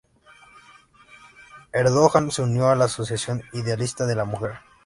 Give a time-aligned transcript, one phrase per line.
[1.81, 4.53] Erdoğan se unió a la "Asociación Idealista de la Mujer".